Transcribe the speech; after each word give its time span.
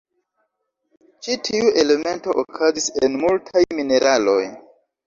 Ĉi 1.27 1.35
tiu 1.49 1.69
elemento 1.83 2.35
okazis 2.45 2.91
en 3.05 3.21
multaj 3.27 3.67
mineraloj. 3.83 4.43